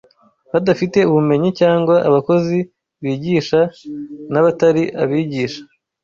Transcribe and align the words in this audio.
badafite 0.51 0.99
ubumenyi 1.09 1.49
cyangwa 1.59 1.95
abakozi 2.09 2.57
bigisha 3.03 3.59
nabatari 4.31 4.83
abigisha 5.03 5.61